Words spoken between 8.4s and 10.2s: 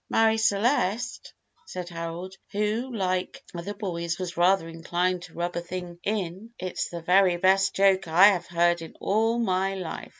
heard in all my life."